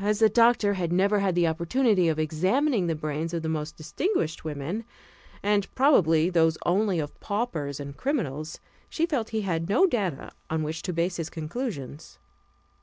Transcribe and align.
As 0.00 0.18
the 0.18 0.28
doctor 0.28 0.74
had 0.74 0.92
never 0.92 1.20
had 1.20 1.34
the 1.34 1.46
opportunity 1.48 2.08
of 2.10 2.18
examining 2.18 2.88
the 2.88 2.94
brains 2.94 3.32
of 3.32 3.40
the 3.40 3.48
most 3.48 3.74
distinguished 3.74 4.44
women, 4.44 4.84
and, 5.42 5.74
probably, 5.74 6.28
those 6.28 6.58
only 6.66 6.98
of 6.98 7.18
paupers 7.20 7.80
and 7.80 7.96
criminals, 7.96 8.60
she 8.90 9.06
felt 9.06 9.30
he 9.30 9.40
had 9.40 9.66
no 9.66 9.86
data 9.86 10.30
on 10.50 10.62
which 10.62 10.82
to 10.82 10.92
base 10.92 11.16
his 11.16 11.30
conclusions. 11.30 12.18